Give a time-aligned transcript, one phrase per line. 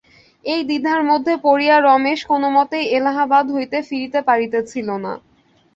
[0.45, 5.13] এই দ্বিধার মধ্যে পড়িয়া রমেশ কোনোমতেই এলাহাবাদ হইতে ফিরিতে পারিতেছিল না।